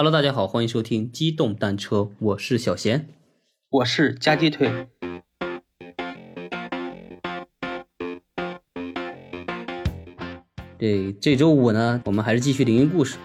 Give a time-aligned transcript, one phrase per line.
[0.00, 3.08] Hello，大家好，欢迎收听机动单车，我是小贤。
[3.68, 4.86] 我是夹鸡腿。
[10.78, 13.18] 对这周五呢，我们还是继续灵异故事。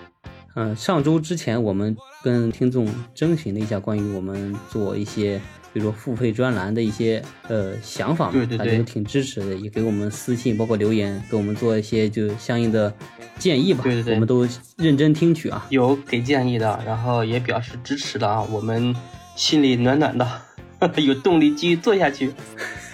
[0.55, 5.39] 嗯、上周之前我们跟听众征询了一下关于我们做一些，
[5.73, 12.93] 比如说付费专栏的一些呃想法嘛，对对对大家都挺支持的，也给我们私信，包括留言，给我们做一些就相应的
[13.39, 13.81] 建议吧。
[13.83, 15.65] 对对对我们都认真听取啊。
[15.69, 18.95] 有给建议的，然后也表示支持的啊，我们
[19.35, 20.27] 心里暖暖的，
[21.01, 22.31] 有动力继续做下去。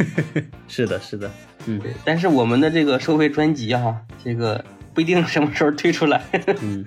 [0.70, 1.30] 是的，是的，
[1.66, 6.24] 嗯对，但是我们的这个收费专辑啊，这个不一定什么时候推出来。
[6.62, 6.86] 嗯，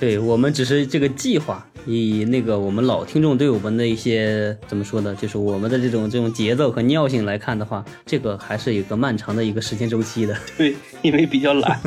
[0.00, 10.36] 对我们只是这个计划，以那个我们老听众对我们的一些怎么说呢，就是我们的这种这种节奏和尿性来看的话，这个还是有一个漫长的一个时间周期的。
[10.56, 11.80] 对，因为比较懒。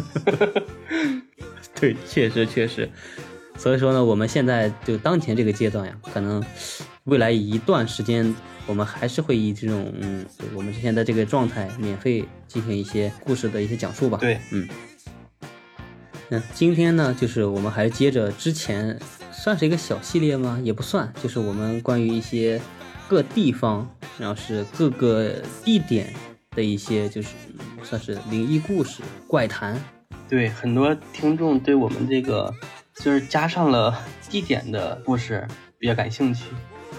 [1.79, 2.89] 对，确实确实。
[3.57, 6.43] 所以说呢，我们现在就当前这个阶段呀，可能
[7.05, 14.17] 未来一段时间，我们还是会以这种嗯，我们之前的这个状态，免费进行一些故事的一些讲述吧。
[14.19, 14.67] 对，嗯。
[16.27, 18.99] 那今天呢，就是我们还接着之前
[19.45, 20.59] 算是一个小系列吗？
[20.63, 22.59] 也不算，就是我们关于一些
[23.07, 23.87] 各地方，
[24.17, 26.11] 然后是各个地点
[26.55, 27.27] 的一些，就是
[27.59, 29.79] 嗯算是灵异故事、怪谈。
[30.27, 32.51] 对，很多听众对我们这个
[32.95, 33.95] 就是加上了
[34.31, 36.45] 地点的故事比较感兴趣。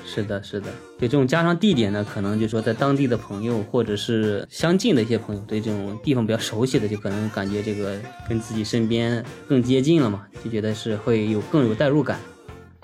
[0.07, 0.69] 是的，是的，
[1.01, 12.21] 对这种加上地点呢，可能就说在当地的朋友或者是相近的一些朋友，对这种地方比较熟悉的，就可能感觉这个跟自己身边更接近了嘛，就觉得是会有更有代入感，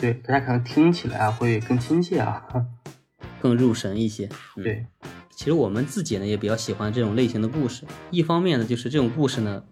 [0.02, 2.44] 对，大家可能听起来啊会更亲切啊。
[3.40, 4.28] 更入神一些。
[4.56, 4.86] 嗯对，
[5.30, 7.84] 其实我们自己呢也比较喜欢这种类型的故事。
[8.10, 9.62] 一方面呢，就是这种故事呢，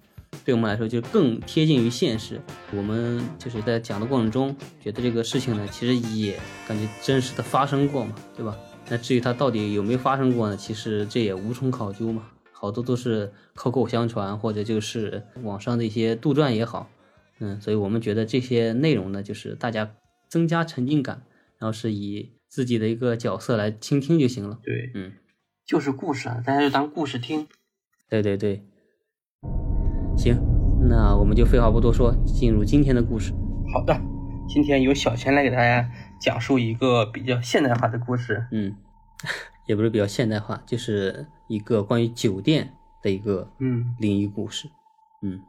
[0.45, 2.41] 对我们来说就更贴近于现实。
[2.73, 6.39] 我们就是在讲的过程中，觉得这个事情呢，其实也
[6.69, 8.57] 感觉真实的发生过嘛，对吧？
[8.89, 10.57] 那至于它到底有没有发生过呢？
[10.57, 12.23] 其实这也无从考究嘛，
[12.53, 16.89] 好多都是口口相传，或者就是网上的一些杜撰也好。
[17.41, 19.91] 嗯，所以我们觉得这些内容呢，就是大家
[20.31, 21.25] 增加沉浸感，
[21.59, 24.61] 然后是以自己的一个角色来倾听就行了。
[24.63, 25.13] 对，嗯，
[25.67, 27.49] 就是故事啊，大家就当故事听。
[28.09, 28.65] 对对对，
[30.17, 30.37] 行，
[30.89, 33.33] 那我们就废话不多说，进入今天的故事。
[33.73, 34.01] 好的，
[34.49, 38.47] 今天由小钱来给大家讲述一个比较现代化的故事。
[38.53, 38.77] 嗯，
[39.67, 44.69] 也不是比较现代化，就是一个关于酒店的一个嗯，灵异故事。
[45.23, 45.41] 嗯，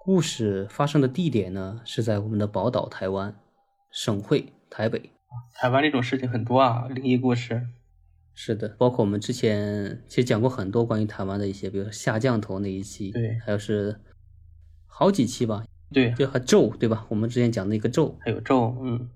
[0.00, 3.36] 故事发生的地点呢是在我们的宝岛台湾，
[3.90, 5.10] 省会台北。
[5.54, 7.66] 台湾这种事情很多啊，灵异故事。
[8.32, 14.00] 是的，包括我们之前其实讲过很多关于台湾的一些，比如说下降头那一期，对还有是
[14.86, 17.06] 好几期吧，对，就和咒，对吧？
[17.10, 19.08] 我们之前讲的一个咒，还有咒，嗯，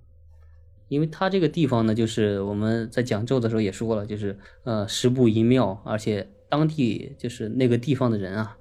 [0.88, 8.58] 因为它这个地方呢，就是我们在讲咒的时候也说了，就是呃十步一庙，而且当地就是那个地方的人啊，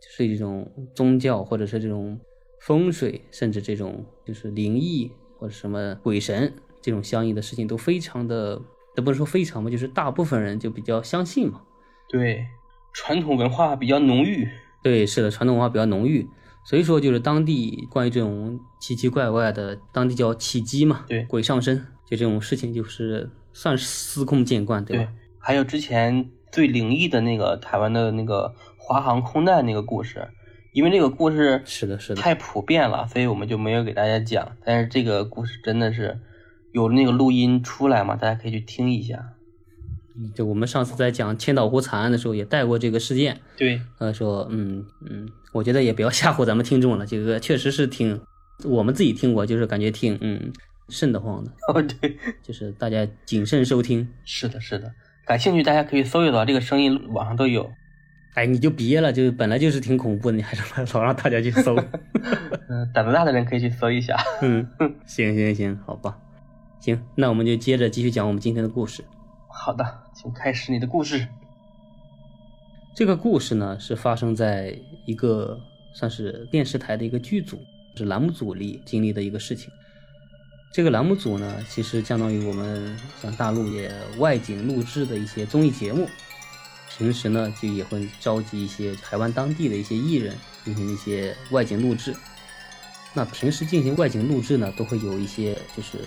[0.00, 2.18] 就是一种宗教或者是这种
[2.60, 8.62] 风水，甚至这种就是灵异或者什么鬼神这种相应的事情都非常的，
[8.94, 11.60] 都不是说非常吧，就是大部分人就比较相信嘛。
[12.08, 12.46] 对，
[12.92, 14.48] 传统文化比较浓郁。
[14.84, 16.28] 对，是的，传统文化比较浓郁，
[16.64, 25.08] 所以说就是当地关于这种奇奇怪怪的，当地叫起乩嘛，对鬼上身，就这种事情就是算是司空见惯，对对？，
[25.40, 30.28] 还有之前最灵异的那个台湾的那个华航空难那个故事，
[30.72, 34.56] 因为这个故事是的，是的，太普遍了，所以我们就没有给大家讲。
[34.64, 36.18] 但是这个故事真的是
[36.72, 39.34] 有那个录音出来嘛，大家可以去听一下。
[40.34, 48.20] 就我们上次在讲千岛湖惨案的时候也带过这个事件，对，呃，说嗯嗯，我觉得也不要吓唬咱们听众了，这个确实是挺，
[48.64, 50.52] 我们自己听过，就是感觉挺嗯
[50.88, 54.06] 瘆得慌的，哦对，就是大家谨慎收听。
[54.24, 54.92] 是的，是的，
[55.26, 57.70] 感兴趣大家可以搜一搜，这个声音网上都有。
[58.34, 60.62] 哎，你就别了，就本来就是挺恐怖的，你还是
[60.94, 61.76] 老让大家去搜。
[62.68, 64.16] 嗯，胆子大的人可以去搜一下。
[64.40, 64.66] 嗯，
[65.04, 66.18] 行行行，好吧，
[66.80, 69.04] 行，那我们就接着继续讲我们今天的故事。
[69.48, 69.84] 好的，
[70.14, 71.28] 请开始你的故事。
[72.94, 75.60] 这个故事呢，是发生在一个
[75.92, 77.58] 算是电视台的一个剧组，
[77.94, 79.70] 是栏目组里经历的一个事情。
[80.72, 86.08] 这个栏目组呢，其实相当于我们像大陆也外景录制的一些综艺节目，
[86.96, 92.14] 平时呢就也会召集一些台湾当地的一些艺人进行一些外景录制。
[93.14, 95.98] 那平时进行外景录制呢，都会有一些就是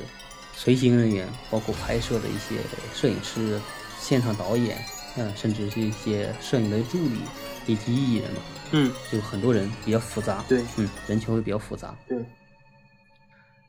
[0.54, 2.60] 随行人员，包括拍摄的一些
[2.94, 3.60] 摄影师、
[4.00, 4.78] 现场导演，
[5.18, 7.20] 嗯，甚至是一些摄影的助理
[7.68, 8.42] 以及艺人嘛，
[8.72, 10.44] 嗯，就很多人比较复杂。
[10.48, 11.96] 对嗯，人群会比较复杂。
[12.08, 12.18] 对，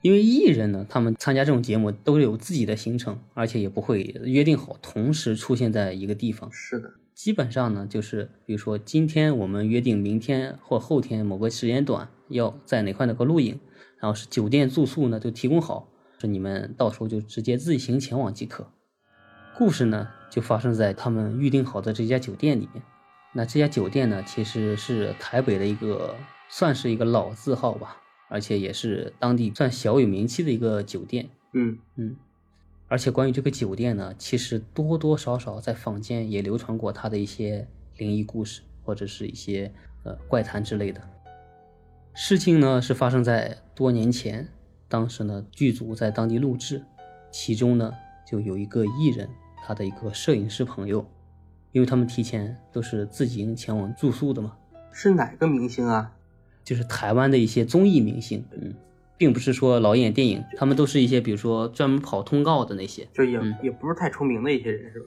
[0.00, 6.50] 因为艺人呢，他们参加这种节目都有自己的行程，而且也不会约定好同时出现在一个地方。
[6.50, 13.58] 是的，基本上呢，就是比如说今天我们约定明天或后天某个时间段要在哪块哪个露营，
[13.98, 15.88] 然后是酒店住宿呢就提供好，
[16.20, 18.70] 是你们到时候就直接自行前往即可。
[19.56, 22.82] 故事呢就发生在他们预定好的这家酒店里面。
[23.32, 26.14] 那这家酒店呢，其实是台北的一个
[26.50, 27.96] 算是一个老字号吧，
[28.28, 31.30] 而且也是当地算小有名气的一个酒店。
[31.54, 32.16] 嗯嗯，
[32.88, 37.66] 而且关于这个酒店呢，其实多多少少在坊间也流传过它的一些
[37.96, 39.72] 灵异故事，或者是一些
[40.04, 41.00] 呃怪谈之类的。
[42.14, 44.48] 事情呢是发生在多年前，
[44.88, 46.82] 当时呢剧组在当地录制，
[47.30, 47.92] 其中呢
[48.26, 49.28] 就有一个艺人，
[49.64, 51.04] 他的一个摄影师朋友，
[51.72, 54.56] 因为他们提前都是自行前往住宿的嘛，
[54.92, 56.12] 是哪个明星啊？
[56.64, 58.74] 就是台湾的一些综艺明星，嗯，
[59.18, 65.06] 并不是说老演电影，他们都是一些比如说专门跑通告的那些，就也、嗯也不是太出名的一些人是吧？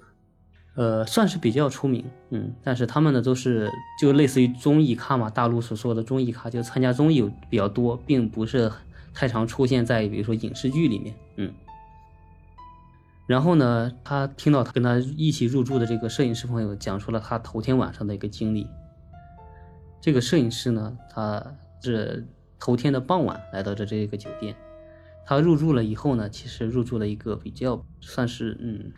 [0.76, 3.70] 呃，算是比较出名，嗯，但是他们呢都是
[4.00, 8.72] 就类似于综艺咖嘛，大陆所说的综艺咖，就参加综艺有比较多，并不是
[9.14, 11.54] 太常出现在比如说影视剧里面，嗯。
[13.28, 18.66] 然后呢，他听到他跟他一起入住的这个摄影师朋友讲述了他头天晚上的一个经历。
[20.02, 21.46] 这个摄影师呢，他
[21.84, 22.26] 是
[22.60, 24.56] 头天的傍晚来到这这个酒店，
[25.26, 28.92] 他入住了以后呢，其实入住了一个比较算是嗯，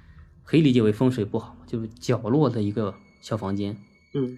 [0.44, 3.78] 可以理解为风水不好，就是角落的一个小房间。
[4.14, 4.38] 嗯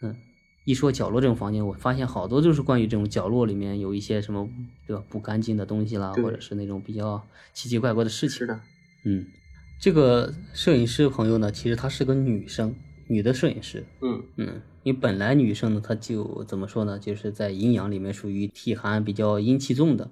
[0.00, 0.16] 嗯，
[0.64, 4.48] 一说角落这种房间，我发现好多就是关于这种角落里面有一些什么
[4.86, 7.22] 对吧不干净的东西啦，或者是那种比较
[7.52, 8.38] 奇奇怪怪的事情。
[8.38, 8.60] 是的，
[9.04, 9.26] 嗯，
[9.80, 12.74] 这个摄影师朋友呢，其实她是个女生，
[13.06, 13.84] 女的摄影师。
[14.00, 20.10] 嗯嗯，因为本来女生呢，她就怎么说呢，就是在阴阳里面属于体寒比较阴气重的，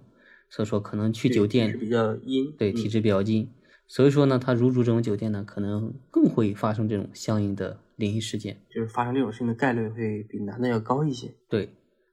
[0.49, 3.49] 所以说可能去酒店比较阴，嗯对体质比较阴，
[3.89, 8.61] 所以说呢，她入住这种酒店呢，可能更会发生这种相应的灵异事件。
[8.73, 11.35] 就是发生这种事情的概率会比男的要高一些。
[11.49, 11.71] 对，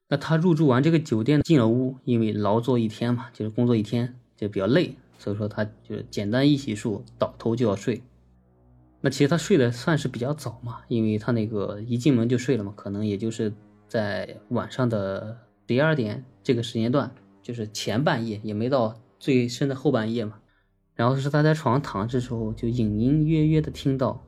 [0.09, 8.01] 那她入住完这个酒店进了屋，因为劳作一天嘛，就是工作一天就比较累，所以说她就是简单一洗漱，倒头就要睡。
[9.01, 13.53] 那其实他睡得算是比较早嘛，因为他那个一进门就睡了嘛，可能也就是
[13.87, 20.39] 在晚上的十一二点这个时间段，就是前半夜，也没到最深的后半夜嘛。
[20.95, 24.23] 然后是他在床上躺着的时候，就隐隐约约的听到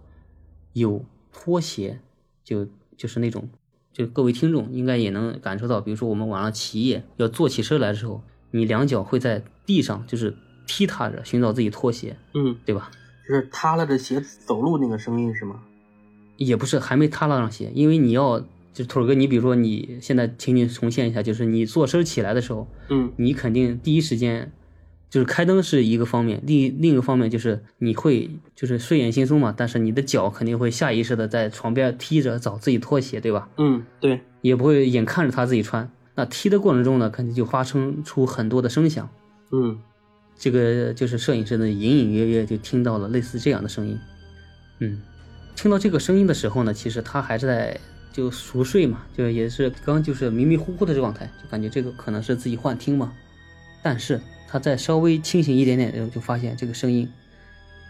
[0.74, 2.00] 有拖鞋，
[2.44, 3.50] 就就是那种，
[3.92, 8.22] 就各位听众应该也能感受到，比如说我们晚上起夜要坐起身来的时候，
[8.52, 10.38] 你两脚会在地上就是
[10.68, 12.92] 踢踏着寻找自己拖鞋，嗯，对吧？
[13.30, 15.62] 就是塌了的鞋走路那个声音是吗？
[16.38, 24.52] 也不是还没塌了上鞋，因为你要就是腿儿哥，你比如说你现在请你重现一下，就是你坐身起来的时候，嗯你肯定第一时间
[25.12, 33.48] 就是开灯是一个方面，另另一个方面就是你会就是睡眼惺忪嘛，但是你的脚肯定会下意识的在床边踢着找自己拖鞋，对吧？
[33.58, 35.92] 嗯，对，也不会眼看着他自己穿。
[36.16, 39.08] 那踢的过程中呢，肯定就发生出很多的声响。
[39.52, 39.80] 嗯
[40.40, 44.00] 这个就是摄影师呢，隐隐约约就听到了类似这样的声音。
[44.80, 45.02] 嗯，
[45.54, 47.78] 听到这个声音的时候呢，其实他还是在
[48.14, 53.14] 就熟睡嘛，就也是刚就是迷迷糊糊的状态，就感觉这个可能是自己幻听嘛。
[53.84, 57.12] 但是他在稍微清醒一点点的时候，就发现这个声音，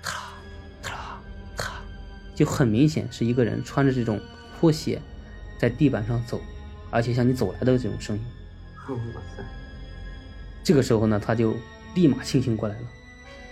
[0.02, 0.34] 咔
[0.82, 1.22] 咔
[1.56, 1.74] 咔，
[2.34, 4.20] 就很明显是一个人穿着这种
[4.60, 5.00] 拖鞋
[5.60, 6.42] 在地板上走，
[6.90, 8.24] 而且向你走来的这种声音。
[8.90, 9.44] 嗯哇塞，
[10.64, 11.56] 这个时候呢，他就
[11.96, 12.88] 立马清醒过来了，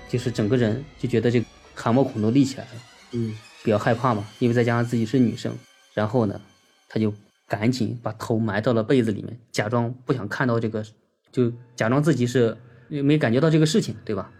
[0.07, 2.71] 就是整个人就觉得这个汗毛孔都立起来了，
[3.11, 5.53] 嗯比较害怕嘛，因为再加上自己是女生，
[5.93, 6.39] 然后呢，
[6.87, 7.13] 他就
[7.47, 10.85] 赶紧把头埋到了被子里面，假装不想看到这个，
[11.31, 14.31] 就假装自己是没感觉到这个事情，对吧？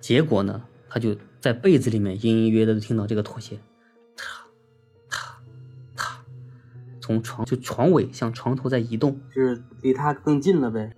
[0.00, 3.58] 结果呢，他就在被子里面隐隐约约的听到这个拖鞋，
[4.16, 4.44] 踏
[5.08, 5.40] 踏
[5.94, 6.24] 踏，
[7.00, 10.94] 从床就床尾向床头在移动，就是离他更近了呗。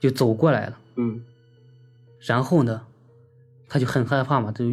[0.00, 0.78] 就走过来了。
[0.96, 1.22] 嗯
[2.20, 2.82] 然后呢，
[3.68, 4.64] 他就很害怕嘛，就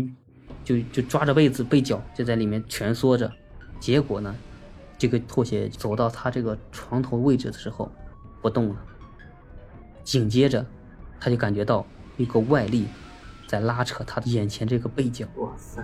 [0.63, 3.31] 就就抓着被子被角就在里面蜷缩着。
[3.79, 4.35] 结果呢，
[4.97, 7.91] 这个拖鞋走到他这个床头位置的时候
[8.41, 8.75] 不动了。
[10.03, 10.65] 紧接着，
[11.19, 11.85] 他就感觉到
[12.17, 12.87] 一个外力
[13.47, 15.83] 在拉扯他的眼前这个被角，哇塞，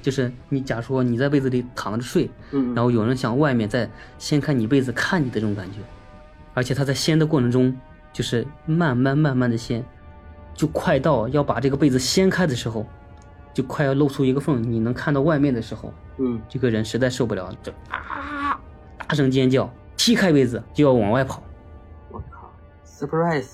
[0.00, 5.78] 就是你假如说你在被子里躺着睡，嗯，然后有人想外面再掀开你被子看你的这种感觉，
[6.54, 7.76] 而且他在掀的过程中，
[8.12, 9.84] 就是慢慢慢慢的掀，
[10.54, 12.86] 就快到要把这个被子掀开的时候，
[13.54, 18.60] 就快要露出一个缝，你能看到外面的时候，嗯这个人实在受不了，就啊
[18.98, 21.42] 大声尖叫，踢开被子就要往外跑。
[22.10, 22.52] 我靠
[22.84, 23.46] ，surprise，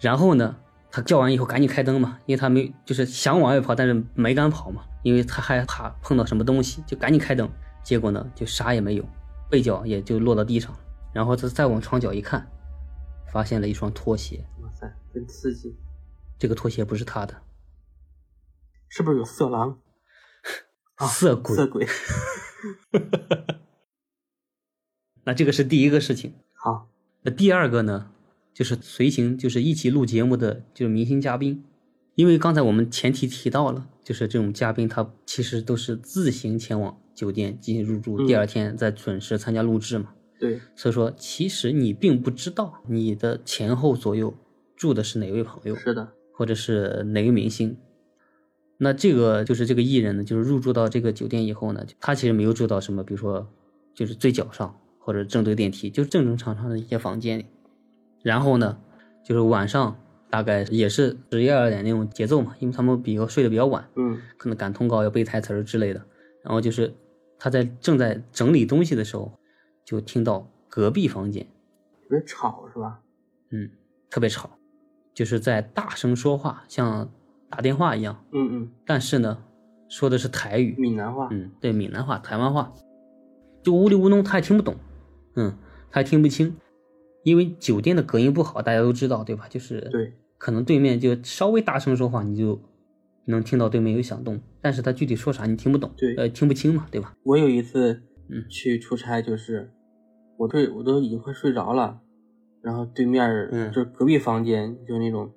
[0.00, 0.56] 然后呢，
[0.90, 7.48] 他叫完以后赶紧开灯嘛，因为他没就是想往外跑，但是没敢跑嘛，因为他害怕碰到什么东西，就赶紧开灯。
[7.82, 9.04] 结果呢，就啥也没有，
[9.50, 10.72] 被角也就落到地上。
[11.12, 12.50] 然后他再往床角一看，
[13.32, 14.44] 发现了一双拖鞋。
[14.62, 15.76] 哇塞，真刺激！
[16.38, 17.42] 这个拖鞋不是他的，
[18.88, 19.80] 是不是有色狼？
[20.96, 21.56] 啊色鬼。
[21.56, 21.86] 色鬼。
[25.24, 26.34] 那这个是第一个事情。
[26.54, 26.88] 好，
[27.22, 28.10] 那第二个呢，
[28.52, 31.64] 就是随行，就是一起录节目的，就是明星嘉宾。
[32.14, 40.12] 因为刚才我们前提提到了，就是这种嘉宾他其实都是自行前往酒店进行入住，嗯第二天再准时参加录制嘛。
[40.42, 44.34] 对，所以说，其实你并不知道你的前后左右
[44.74, 47.76] 住的是哪位朋友，是的，或者是哪个明星。
[48.78, 53.48] 那这个就是这个艺人呢，就是入住到这个酒店以后呢，他其实没有住到什么，比如说
[53.94, 57.46] 就是最角上或者正对电梯，就正正常常的一些房间里。
[58.24, 58.80] 然后呢，
[59.24, 59.96] 就是晚上
[60.28, 66.04] 大概也是十一二点那种节奏嘛，因为他们比较睡得比较晚，嗯，可能赶通告要背台词儿之类的。
[66.42, 66.92] 然后就是
[67.38, 69.38] 他在正在整理东西的时候，
[69.84, 71.46] 就听到隔壁房间，
[72.04, 73.00] 有点吵是吧？
[73.50, 73.70] 嗯，
[74.08, 74.50] 特别吵，
[75.14, 77.10] 就是在大声说话，像
[77.50, 78.24] 打电话一样。
[78.32, 79.42] 嗯嗯，但是呢，
[79.88, 81.28] 说的是台语，闽南话。
[81.30, 82.72] 嗯，对，闽南话、台湾话，
[83.62, 84.76] 就屋里屋弄他也听不懂，
[85.34, 85.56] 嗯，
[85.90, 86.56] 他也听不清，
[87.24, 89.46] 因为酒店的隔音不好，大家都知道，对吧？
[89.48, 92.60] 就是对，可能对面就稍微大声说话，你就
[93.26, 97.14] 能听到对面有响动，但是他具体说啥你听不懂，对呃，听不清嘛，对吧？
[97.24, 99.70] 我有一次嗯去出差，就是
[100.38, 102.00] 我对我都已经快睡着了，
[102.62, 105.32] 然后对面嗯就是隔壁房间，就那种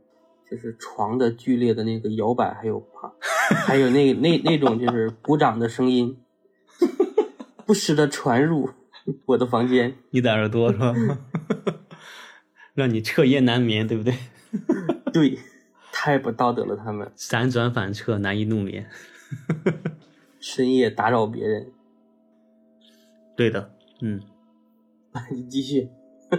[0.50, 3.14] 就是床的剧烈的那个摇摆，还有啪，
[3.68, 6.18] 还有那那那种就是鼓掌的声音，
[7.66, 8.70] 不时的传入
[9.26, 9.96] 我的房间。
[10.12, 10.94] 你的耳朵是吧？
[12.74, 14.14] 让你彻夜难眠，对不对？
[15.14, 15.38] 对，
[15.92, 18.90] 太不道德了，他们辗转反侧，难以入眠。
[20.40, 21.72] 深夜打扰别人。
[23.36, 24.22] 对的，嗯。
[25.32, 25.90] 你继续。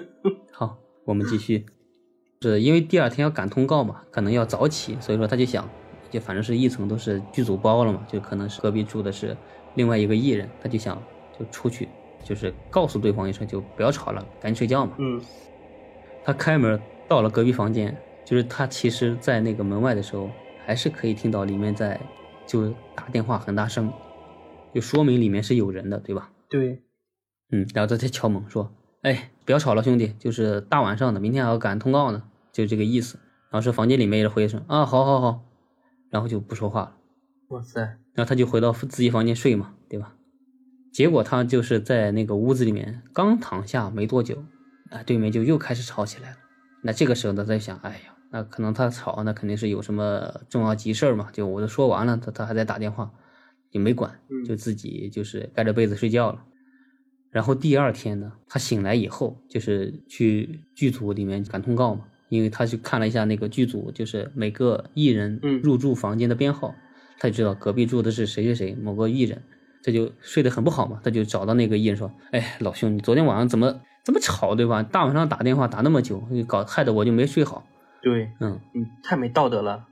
[0.53, 1.65] 好，我们继续。
[2.43, 5.69] 是因为第二天要赶通告嘛，可能要早起，所以说他就想，
[6.11, 9.37] 就反正是一层都是剧组包了嘛，就可能是隔壁住的是
[9.75, 11.03] 另外一个艺人，他就想
[11.39, 11.89] 就出去，
[12.23, 14.95] 就是告诉对方一声，就不要吵了，赶紧睡觉嘛。
[14.99, 15.21] 嗯
[16.23, 20.29] 他开门到了隔壁房间，就是他其实在那个门外的时候，
[20.67, 21.99] 还是可以听到里面在
[22.47, 23.91] 就打电话很大声，
[24.75, 26.31] 就说明里面是有人的，对吧？
[26.49, 26.83] 对，
[27.51, 28.73] 嗯，然后他才敲门说
[29.03, 33.19] ：“哎，不要吵了，兄弟，就是大晚上的，明天还要赶通告呢，就这个意思。”
[33.51, 35.45] 然后是房间里面也是回一声：“啊，好好好。”
[36.11, 36.97] 然后就不说话了。
[37.49, 37.81] 哇塞，
[38.15, 40.15] 然后他就回到自己房间睡嘛，对吧？
[40.93, 44.45] 结果他就是在那个屋子里面刚躺下没多久，
[44.91, 46.37] 啊，对面就又开始吵起来了。
[46.83, 51.29] 那这个时候他，在想，哎呀，那可能他吵，那肯定是有什么重要急事儿嘛。
[51.33, 53.13] 就我都说完了，他他还在打电话，
[53.71, 56.43] 也没管，嗯就自己就是盖着被子睡觉了。
[57.37, 66.75] 然后第二天呢，他醒来以后，就是去剧组里面赶通告嘛，因为他去看了一下那个剧组，就是每个艺人嗯入住房间的编号，
[67.19, 69.43] 他就知道隔壁住的是谁谁谁某个艺人，
[69.83, 74.83] 这就睡得很不好嘛，他就找到那个艺人说：“哎，老兄，你昨天晚上怎么这么吵，对吧？
[74.83, 77.67] 大晚上打电话打那么久，搞害得我就没睡好。
[78.01, 79.87] 对，”嗯，嗯，太没道德了。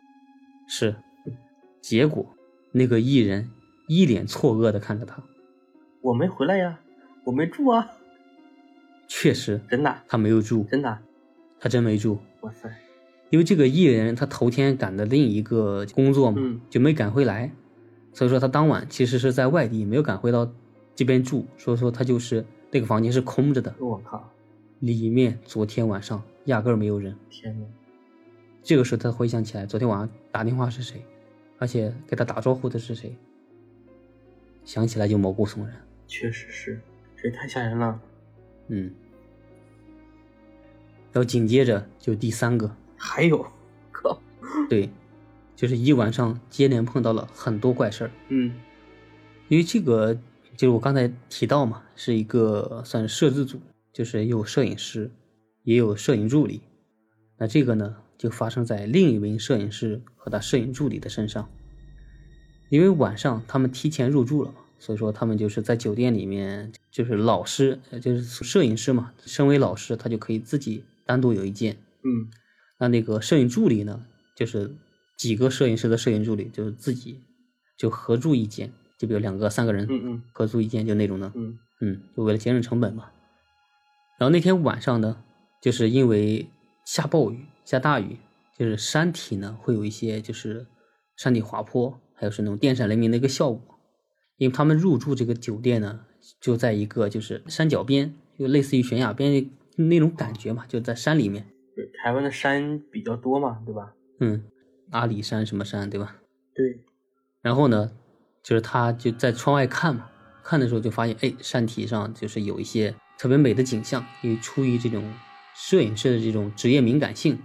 [0.66, 0.96] 是。
[1.82, 2.24] 结果
[2.72, 3.50] 那个艺人
[3.86, 5.22] 一脸错愕的看着他，
[6.00, 6.80] 我没回来呀，
[7.24, 7.90] 我没住啊，
[9.08, 9.60] 确实。
[9.68, 10.98] 真的，他没有住，真的，
[11.58, 12.18] 他真没住。
[12.42, 12.70] 哇塞，
[13.30, 17.50] 因为这个艺人他头天赶的另一个工作嘛，嗯就没赶回来，
[18.12, 20.52] 所以说他当晚其实是在外地，没有赶回到
[20.94, 24.30] 这边住，所以说他就是那个房间是空着的，我靠，
[24.80, 27.16] 里面昨天晚上压根儿没有人。
[27.30, 27.66] 天呐，
[28.62, 31.02] 这个时候他回想起来，昨天晚上打电话是谁，
[31.58, 33.16] 而且给他打招呼的是谁，
[34.64, 35.74] 想起来就毛骨悚然。
[36.06, 36.93] 确实是，这
[37.24, 38.00] 也太吓人了。
[38.68, 38.94] 嗯，
[41.12, 43.44] 然后紧接着就第三个， 还有，
[43.90, 44.20] 靠，
[44.68, 44.88] 对，
[45.56, 48.10] 就是一晚上接连碰到了很多怪事儿。
[48.28, 48.54] 嗯
[49.48, 50.14] 因为这个
[50.56, 53.60] 就是我刚才提到嘛，是一个算是摄制组，
[53.92, 55.10] 就是有摄影师，
[55.64, 56.62] 也有摄影助理。
[57.36, 61.46] 那这个呢，就发生在另一名摄影师和他摄影助理的身上。
[62.70, 71.78] 因为晚上他们提前入住了嘛，所以说他们就是在酒店里面，就是老师，呃就是摄影师嘛，身为老师，他就可以自己单独有一间。
[72.02, 72.28] 嗯
[72.78, 74.04] 那那个摄影助理呢，
[74.36, 74.74] 就是
[75.16, 77.22] 几个摄影师的摄影助理，就是自己
[77.78, 81.32] 就合住一间，就比如两个、三个人嗯嗯合租一间，就那种的。
[81.34, 83.10] 嗯嗯，就为了节省成本嘛。
[84.18, 85.16] 然后那天晚上呢，
[85.62, 86.46] 就是因为
[86.84, 88.18] 下暴雨、下大雨，
[88.58, 90.66] 就是山体呢会有一些就是
[91.16, 93.73] 山体滑坡，还有是那种电闪雷鸣的一个效果。
[94.36, 96.00] 因为他们入住这个酒店呢，
[96.40, 101.46] 就在一个就是山脚边，就类似于悬崖边那种感觉嘛，就在山里面。
[101.76, 103.92] 对，台湾的山比较多嘛，对吧？
[104.20, 104.44] 嗯，
[104.90, 106.16] 阿里山什么山，对吧？
[106.54, 106.80] 对。
[107.42, 107.90] 然后呢，
[108.42, 110.08] 就是他就在窗外看嘛，
[110.42, 114.04] 看的时候就发现，哎，山体上就是有一些特别美的景象。
[114.22, 115.12] 因为出于这种
[115.54, 117.38] 摄影师的这种职业敏感性，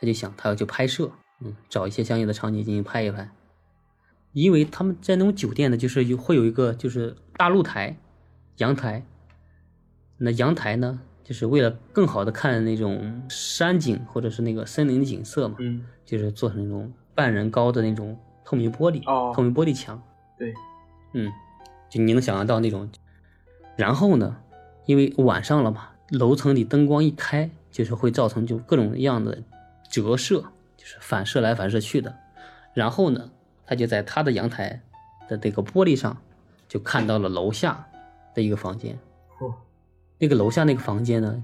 [0.00, 1.10] 他就想他要去拍摄，
[1.44, 3.30] 嗯，找一些相应的场景进行拍一拍。
[4.42, 7.96] 因为他们在那种酒店呢，就是有会有一个就是大露台、
[8.58, 9.02] 阳台。
[10.18, 18.14] 那阳台呢，就是为了更好的看那种山景或者是那个森林的景色嘛，嗯，就是做成那种半人高的那种
[18.44, 20.02] 透明玻璃，哦透明玻璃墙。
[20.38, 20.52] 对，
[21.14, 21.32] 嗯，
[21.88, 22.90] 就你能想象到那种。
[23.74, 24.36] 然后呢，
[24.84, 29.42] 因为晚上了嘛，楼层里灯光一开，就是会造成就各种各样的
[29.88, 30.44] 折射，
[30.76, 32.14] 就是反射来反射去的。
[32.74, 33.30] 然后呢，
[33.66, 34.80] 他就在他的阳台
[35.28, 36.16] 的这个玻璃上，
[36.68, 37.86] 就看到了楼下
[38.34, 38.96] 的一个房间。
[39.40, 39.52] 哦，
[40.18, 41.42] 那个楼下那个房间呢，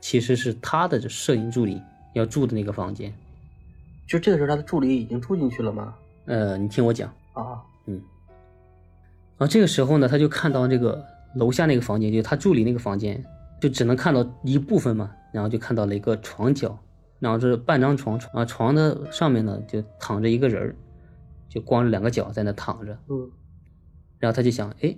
[0.00, 1.80] 其实是他的摄影助理
[2.14, 3.12] 要住的那个房间。
[4.06, 5.94] 就这个时候他的助理已经住进去了吗？
[6.26, 7.08] 呃，你听我讲。
[7.32, 7.94] 啊，嗯
[9.38, 11.02] 然后这个时候呢，他就看到这个
[11.36, 13.24] 楼下那个房间，就是他助理那个房间，
[13.60, 15.10] 就只能看到一部分嘛。
[15.32, 16.76] 然后就看到了一个床角，
[17.20, 20.74] 然后这半张床，啊，床的上面呢就躺着一个人儿，
[21.50, 22.98] 就光着两个脚在那躺着。
[23.10, 23.30] 嗯，
[24.18, 24.96] 然后他就想，哎，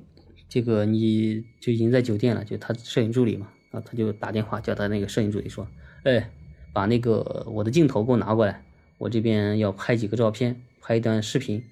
[0.48, 3.48] 这个你就已经在酒店了，就他摄影助理嘛。
[3.72, 5.66] 然后他就打电话叫他那个摄影助理说，
[6.04, 6.30] 哎，
[6.72, 8.64] 把那个我的镜头给我拿过来，
[8.98, 11.64] 我这边要拍几个照片，拍一段视频。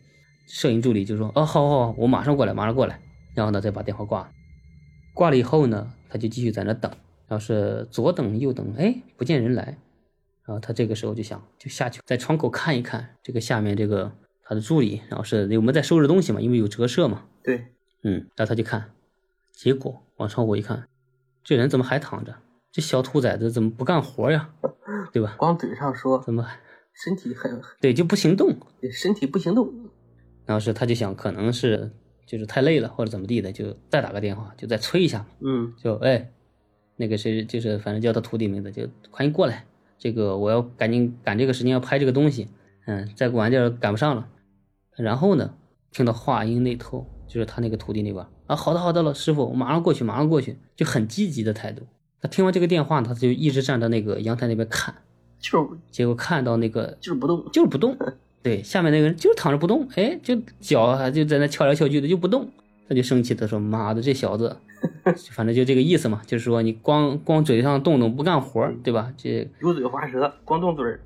[0.46, 3.00] 摄影助理就说：“哦，好好好，我马上过来，马上过来。”
[3.36, 4.32] 然后呢，再把电话挂了。
[5.14, 6.90] 挂了以后呢，他就继续在那等。
[7.28, 9.78] 然后是左等右等，哎，不见人来。
[10.44, 14.10] 然后他这个时候就想，就下去在窗口看一看这个下面这个
[14.50, 17.22] 他的助理，然后是我们在收拾东西嘛，因为有折射嘛。
[17.40, 17.66] 对，
[18.02, 18.90] 嗯，然后他就看，
[19.52, 20.88] 结果往窗户一看，
[21.44, 22.34] 这人怎么还躺着？
[22.72, 24.50] 这小兔崽子怎么不干活呀？
[25.12, 25.36] 对吧？
[25.38, 26.44] 光嘴上说，怎么
[26.92, 28.56] 身体很，对就不行动？
[28.90, 29.72] 身体不行动。
[30.46, 31.88] 然后是他就想，可能是
[32.26, 35.26] 就是太累了或者怎么地的，就再打个电话，就再催一下嘛。
[35.42, 36.28] 嗯，就哎，
[36.96, 38.82] 那个谁，就是反正叫他徒弟名字，就
[39.12, 39.64] 快点过来，
[39.96, 42.48] 这个我要赶紧赶这个时间要拍这个东西，
[42.86, 44.28] 嗯，再晚点儿赶不上了。
[45.02, 45.54] 然后呢，
[45.90, 51.82] 听到话音那头，就是他那个徒弟那边啊，好的好的了，师傅，我马上过去，马上过去，就很积极的态度。
[52.20, 54.94] 他听完这个电话，他就一直站在那个阳台那边看，
[55.38, 57.96] 就是结果看到那个就是不动，就是不动，
[58.42, 62.48] 对，下面那个人就是躺着不动，哎，就脚还就在那翘来翘去的就不动，
[62.88, 64.56] 他就生气的说：“妈的，这小子，
[65.32, 69.12] 反正就这个意思嘛，就是说你光光嘴上动动不干活，对吧？
[69.16, 71.00] 这油嘴滑舌，光动嘴儿。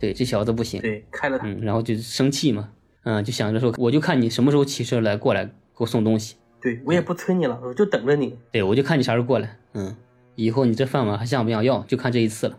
[0.00, 1.46] 对这小子不行，对，开了他。
[1.46, 2.70] 嗯，然后就生气嘛，
[3.08, 8.36] 嗯，就想着说，我就看你什么时候骑车来过来给我送东西，对我也不催你了，我就等着你。
[8.52, 9.96] 对我就看你啥时候过来，嗯，
[10.34, 12.58] 以后你这饭碗还想不想要，就看这一次了。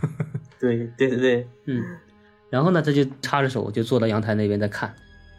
[0.58, 1.84] 对对对对，嗯，
[2.48, 4.94] 然后呢，他就插着手就坐到阳台那边在看，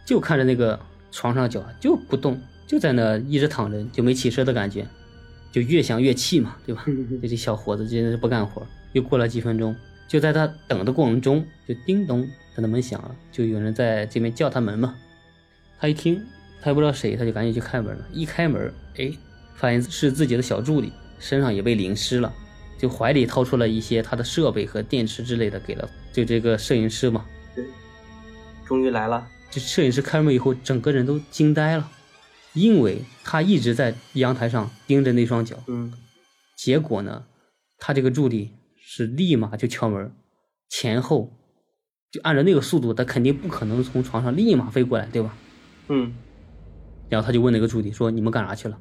[0.05, 0.79] 就看着那个
[1.11, 4.85] 床上脚就不动，就在那一直躺着，就没起身的感觉，
[5.51, 6.85] 就越想越气嘛，对吧？
[7.19, 8.61] 这这小伙子真是不干活。
[8.91, 9.75] 又过了几分钟，
[10.07, 14.95] 就在他等的过程中，就叮咚，他的门响了，就有人在这边叫他门嘛。
[15.79, 16.23] 他一听，
[16.61, 18.05] 他也不知道谁，他就赶紧去开门了。
[18.11, 19.11] 一开门，哎，
[19.55, 22.33] 发现是自己的小助理，身上也被淋湿了。
[22.77, 27.25] 就怀里掏出了一些他的设备和电池之类的，给了就这个摄影师嘛。
[27.55, 27.65] 对，
[28.65, 29.25] 终于来了。
[29.49, 31.89] 这摄影师开门以后，整个人都惊呆了，
[32.53, 35.55] 因为他一直在阳台上盯着那双脚。
[35.67, 35.93] 嗯，
[36.57, 37.25] 结果呢，
[37.77, 40.11] 他这个助理是立马就敲门，
[40.69, 41.31] 前后
[42.13, 45.35] 就按照那个速度，他肯定不可能从床上立马飞过来，对吧？
[45.87, 46.13] 嗯，
[47.09, 48.77] 然后他就问那个助理说：“你们干啥去了？”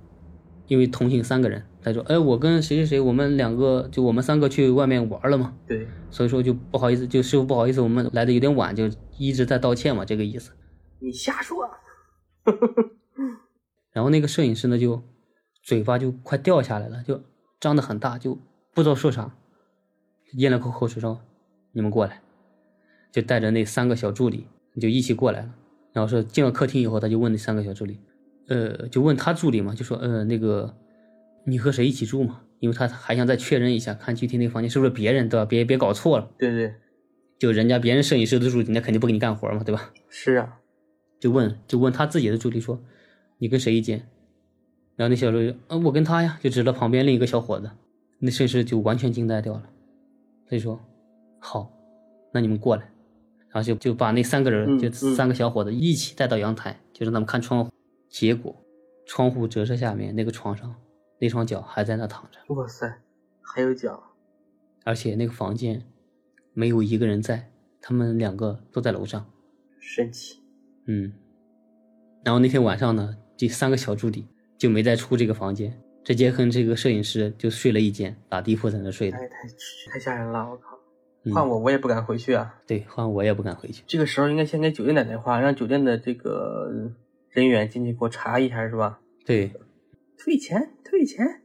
[0.68, 10.52] 因为同行三个人，他说：“哎，我跟谁谁谁，我们两个就我们三个去外面玩了嘛。”对，所以说就不好意思，就师傅不好意思，我们来的有点晚，就一直在道歉嘛，这个意思。
[10.98, 11.66] 你瞎说。
[13.92, 15.02] 然后那个摄影师呢，就
[15.62, 17.22] 嘴巴就快掉下来了，就
[17.58, 18.38] 张得很大，就
[18.74, 19.34] 不知道说啥，
[20.34, 21.22] 咽了口口水说
[21.72, 22.20] ：“你们过来。”
[23.12, 24.46] 就带着那三个小助理
[24.81, 25.55] 就一起过来了。
[25.92, 28.01] 然后说进了客厅以后，他就问那三个小助理，
[28.48, 30.75] 呃，就问他助理嘛，就说：“呃，那个
[31.46, 35.44] 你和谁一起住嘛？”因为他还想再确认一下，看具体那个房间是不是别人，对吧？
[35.44, 36.31] 别别搞错了。
[36.38, 36.75] 对对，
[37.38, 39.92] 就人家别人摄影师的助理，那肯定不给你干活嘛，对吧？
[40.09, 40.59] 是啊。
[41.18, 42.81] 就问就问他自己的助理说
[43.38, 44.09] ：“你跟谁一间？”
[44.96, 47.70] 然后那小助理啊，我跟他呀，就指了旁边另一个小伙子。
[48.20, 49.62] 那摄影师就完全惊呆掉了，
[50.46, 50.81] 他就说
[51.40, 51.72] ：“好，
[52.33, 52.91] 那你们过来，
[53.52, 57.70] 然后就就把那三个人，就三个小伙子一起带到阳台，就让他们看窗户。
[58.08, 58.64] 结果，
[59.06, 60.74] 窗户折射下面那个床上，
[61.18, 63.00] 那双脚还在那躺着，哇塞，
[63.42, 64.02] 还有脚，
[64.84, 65.82] 而且那个房间
[66.54, 69.30] 没有一个人在，他们两个都在楼上。
[69.78, 70.40] 神奇。
[70.86, 71.12] 嗯，
[72.24, 74.26] 然后那天晚上呢，这三个小助理
[74.58, 79.16] 就没再出这个房间，直接跟这个摄影师就睡了一间，打地铺在那睡的。
[79.16, 79.48] 太太
[79.92, 80.71] 太吓人了，我靠！
[81.24, 82.61] 嗯换我我也不敢回去啊。
[82.66, 83.82] 对，换我也不敢回去。
[83.87, 86.70] 这个时候应该先给酒店打电话，让酒店的这个
[87.30, 89.00] 人员进去给我查一下，是吧？
[89.24, 89.52] 对，
[90.18, 91.42] 退钱，退钱。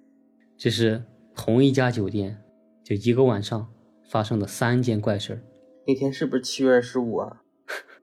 [0.57, 1.03] 这是
[1.35, 2.41] 同一家酒店，
[2.83, 3.71] 就一个晚上
[4.09, 5.41] 发生的三件怪事儿。
[5.85, 7.43] 那天是不是七月二十五啊？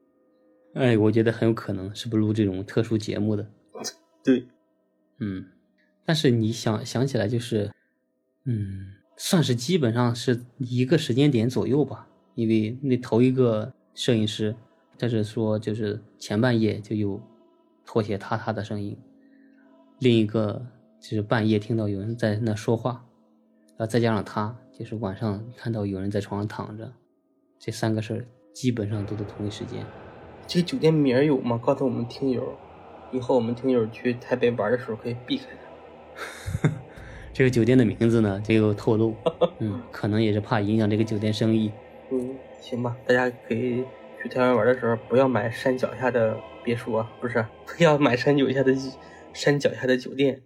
[0.75, 3.51] 哎，我觉得很有可能是不录这种特殊节目的。
[4.23, 4.47] 对，
[5.19, 5.45] 嗯，
[6.05, 7.71] 但是你想想起来，就是，
[8.47, 12.09] 嗯，算是基本上是一个时间点左右吧。
[12.35, 14.57] 因为那头一个摄影师，
[14.99, 17.21] 他是说就是前半夜就有
[17.87, 18.99] 拖鞋踏踏的声音，
[20.01, 20.67] 另一个
[20.99, 23.05] 就是半夜听到有人在那说话，
[23.77, 26.93] 然后再加上他就是晚上看到有人在床上躺着，
[27.57, 29.87] 这三个事儿基本上都是同一时间。
[30.49, 31.57] 这个酒店名儿有吗？
[31.57, 32.59] 告诉我们听友，
[33.13, 35.45] 以后我们听友去台北玩的时候可以避开
[36.63, 36.69] 它。
[37.35, 39.13] 这个酒店的名字呢，就有透露，
[39.59, 41.73] 嗯，可能也是怕影响这个酒店生意。
[42.13, 43.85] 嗯，行吧，大家可以
[44.23, 48.73] 去台湾玩的时候不要买山脚下的别墅啊，不是， 不要买山脚下的
[49.33, 50.43] 山脚下的酒店。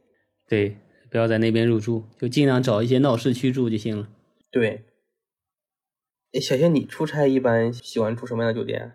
[0.49, 0.79] 对，
[1.11, 4.09] 不要在那边入住，就尽量找一些闹市区住就行了。
[4.51, 4.85] 对，
[6.33, 8.93] 哎，小谢，你出差一般喜欢住什么样的酒店？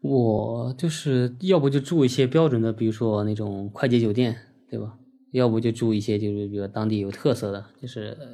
[0.00, 4.34] 我就是要不就住一些标准的，比如说那种快捷酒店，
[4.70, 4.98] 对吧？
[5.32, 8.26] 要不就住一些就是比如当地有特色的，就是呃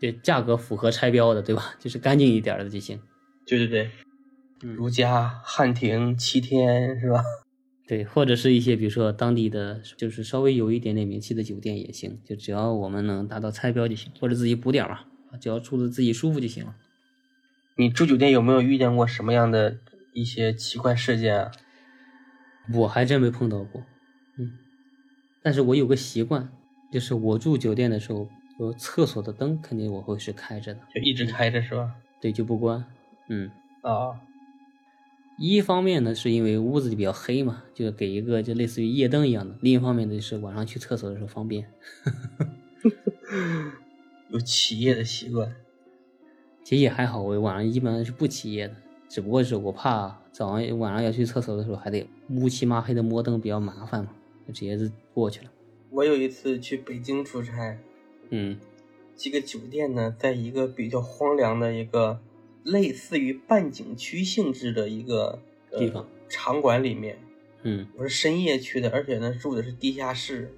[0.00, 1.74] 就价格符合拆标的，对吧？
[1.80, 3.00] 就是干净一点的就行。
[3.46, 3.90] 对对对，
[4.62, 7.22] 嗯如家、汉庭、七天是吧？
[7.88, 16.74] 对，或者是一些比如说当地的，就是稍微有一点点名气的酒店也行，就只要我们能达到拆标就行，或者自己补点儿嘛，只要住的自己舒服就行了。
[17.76, 19.78] 你住酒店有没有遇见过什么样的
[20.12, 21.50] 一些奇怪事件啊？
[22.74, 23.86] 我还真没碰到过，嗯，
[25.42, 26.50] 但是我有个习惯，
[26.90, 31.94] 就是我住酒店的时候，我厕所的灯肯定我会是开着的，就一直开着是吧？
[32.20, 32.84] 对，就不关。
[33.28, 33.50] 嗯，
[33.82, 34.20] 啊，
[35.38, 41.70] 一方面呢是因为屋子里比较黑嘛，就给一个就类似于夜灯一样的；另一方面呢就是晚上去厕所的时候方便。
[44.30, 45.54] 有起夜的习惯。
[46.64, 48.74] 其实也还好，我晚上一般是不起夜的，
[49.08, 54.10] 只不过是我怕早上晚上要去厕所的时候还得乌漆麻黑的摸灯比较麻烦嘛，
[54.48, 55.50] 就直接就过去了。
[55.90, 57.78] 我有一次去北京出差，
[58.30, 58.58] 嗯
[59.14, 62.18] 这个酒店呢，在一个比较荒凉的一个
[62.62, 65.38] 类似于半景区性质的一个、
[65.70, 67.18] 呃地方场馆里面。
[67.62, 70.54] 嗯，我是深夜去的，而且呢住的是地下室。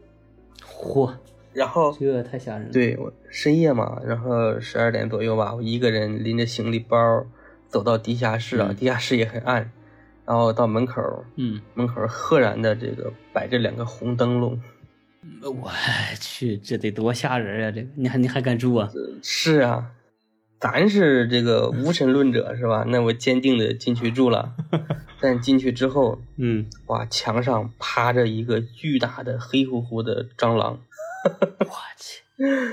[0.62, 1.14] 嚯，
[1.52, 7.26] 然后这太吓人了。，对我深夜嘛，然后十二点左右吧，我一个人拎着行李包
[7.68, 9.72] 走到地下室啊，嗯地下室也很暗，
[10.30, 11.02] 然后到门口，
[11.34, 14.56] 嗯，门口赫然的这个摆着两个红灯笼。
[15.42, 15.68] 我
[16.20, 17.72] 去，这得多吓人啊！
[17.72, 18.88] 这个你还你还敢住啊？
[19.24, 19.90] 是啊，
[20.60, 22.84] 咱是这个无神论者是吧？
[22.88, 24.54] 那我坚定的进去住了，
[25.20, 30.78] 但进去之后，嗯，哇，墙上趴着一个巨大的黑乎乎的蟑螂。
[31.58, 32.22] 我去，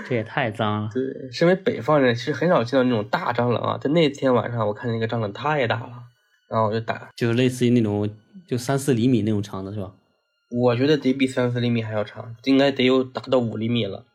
[0.08, 0.90] 这也太脏了。
[0.94, 3.78] 对，身为北方人，其实很少见到那种大蟑螂啊。
[3.82, 6.04] 在那天晚上，我看那个蟑螂太大了，
[6.50, 8.10] 然后我就打，就是类似于那种
[8.48, 9.94] 就三四厘米那种长的是吧？
[10.50, 14.06] 我觉得得比三四厘米还要长，应该得有达到五厘米了，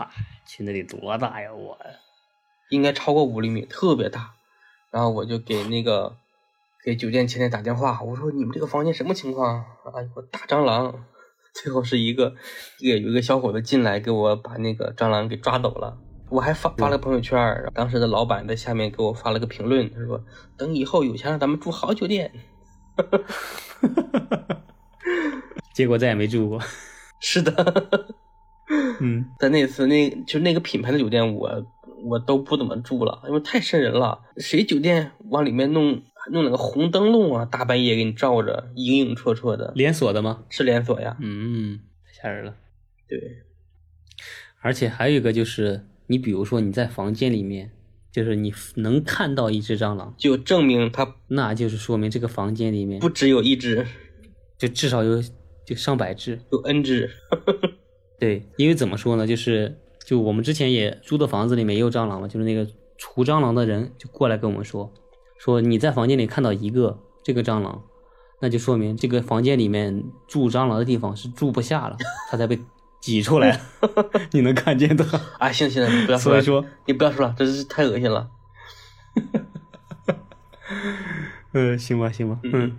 [0.00, 0.10] 哇，
[0.46, 1.52] 去那得多大呀！
[1.52, 1.78] 我
[2.70, 4.32] 应该超过五厘米，特别大。
[4.90, 6.16] 然后我就给那个
[6.82, 9.66] 给酒店前台打电话，我说你们这个房间什么情况啊？
[9.94, 11.04] 哎呦，大蟑螂！
[11.54, 12.34] 最后是一个
[12.78, 15.98] 一个有一个小伙子进来给我把那个蟑螂给抓走了。
[16.32, 17.38] 我还发发了朋友圈，
[17.74, 20.24] 当时的老板在下面给我发了个评论，他说
[20.56, 22.32] 等以后有钱了咱们住好酒店。
[25.74, 26.58] 结果再也没住过。
[27.20, 28.06] 是的，
[29.00, 31.50] 嗯， 在那次那就那个品牌的酒店我，
[32.04, 34.20] 我都不怎么住了，因为太瘆人了。
[34.38, 40.44] 谁酒店往里面弄弄那个红灯笼啊，大半夜给你照着，影影绰绰的，连锁的吗？
[40.48, 41.16] 是连锁呀。
[41.20, 42.54] 嗯，太吓人了。
[43.08, 43.18] 对，
[44.60, 47.70] 而且还有一个就是，你比如说你在房间里面，
[48.10, 53.86] 就是你能看到一只蟑螂，就证明它那就是说明这个房间里面不只有一只，
[54.58, 55.22] 就至少有
[55.64, 56.38] 就上百只。
[56.50, 57.10] 有 N 只。
[58.18, 64.92] 对，因为怎么说呢，就是就我们之前也租的房子里面也有蟑螂嘛，就是那个除蟑螂的人就过来跟我们说，
[65.38, 67.82] 说你在房间里看到一个这个蟑螂，
[68.40, 71.96] 那就说明这个房间里面住蟑螂的地方是住不下了，
[72.30, 72.58] 它才被
[73.02, 73.60] 挤出来。
[74.32, 75.04] 你能看见的。
[75.38, 78.30] 啊，行行了，你不要说了，所以说，你不要说了，这是太恶心了。
[81.52, 82.78] 嗯，行吧，行吧，嗯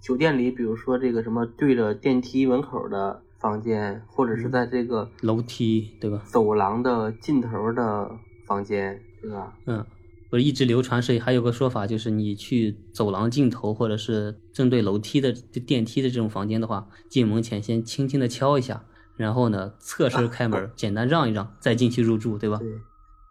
[0.00, 6.22] 酒店里，比如说这个什么对着电梯门口的房间，或者是在这个楼梯对吧？
[6.26, 8.08] 走廊的尽头的
[8.46, 9.52] 房间，对吧？
[9.66, 9.84] 嗯，
[10.30, 18.84] 我一直流传是还有个说法，就是你去走廊尽头或者是正对楼梯的电梯的这种房间的话，进门前先轻轻的敲一下，
[19.16, 22.58] 然后呢侧身开门，简单让一让，再进去入住，对吧？
[22.58, 22.68] 对。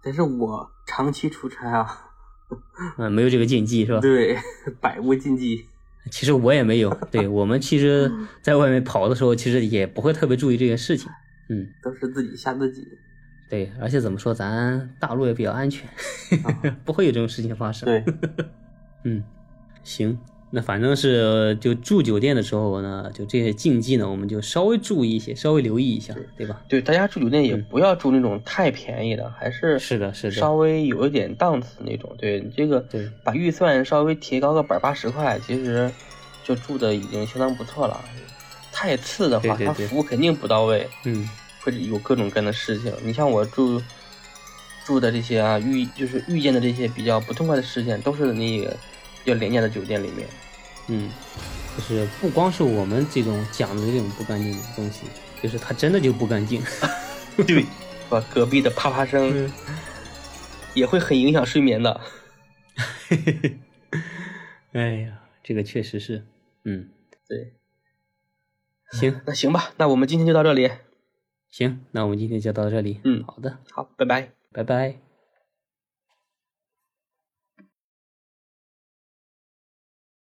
[0.04, 2.12] 但是我长期出差啊，
[2.98, 4.00] 嗯，没有这个禁忌是吧？
[4.00, 4.38] 对，
[4.80, 5.66] 百无禁忌。
[6.12, 11.10] 其实我也没有，对我们其实在外面跑的时候，其实也不会特别注意这些事情。
[11.50, 12.88] 嗯，都是自己吓自己。
[13.50, 15.90] 对，而且怎么说，咱大陆也比较安全，
[16.86, 17.86] 不会有这种事情发生。
[17.88, 18.04] 对，
[19.06, 19.24] 嗯，
[19.84, 20.18] 行，
[20.52, 26.62] 那反正是就住酒店的时候呢，就这些禁忌呢，我们就稍微注意一些，稍微留意一下，对吧？
[26.70, 32.16] 对，大家住酒店也不要住那种太便宜的，还是是的，是的，稍微有一点档次那种。
[32.18, 35.92] 对你这个，对，把预算稍微提高个百八十块，其实
[36.44, 38.00] 就住的已经相当不错了。
[38.72, 41.28] 太次的话，对对对它服务肯定不到位，嗯，
[41.62, 42.94] 会有各种各样的事情。
[43.04, 43.82] 你像我住
[44.86, 48.76] 住的这些啊，遇就是遇见的这些比较不痛快的事件，都是那个
[49.26, 50.26] 比较廉价的酒店里面。
[50.88, 51.10] 嗯，
[51.76, 55.08] 就是不光是我们这种讲的这种不干净的东西，
[55.42, 56.62] 就是它真的就不干净。
[57.46, 57.66] 对，
[58.08, 59.52] 把隔壁的啪啪声嗯
[60.76, 62.00] 也会很影响睡眠的。
[64.74, 66.24] 哎呀，这个确实是，
[66.66, 66.90] 嗯，
[67.28, 67.54] 对，
[68.92, 70.70] 行那行吧，那我们今天就到这里。
[71.50, 73.02] 行，那我们今天就到这里。
[73.04, 74.30] 嗯好的，好，拜拜。
[74.52, 75.05] 拜拜。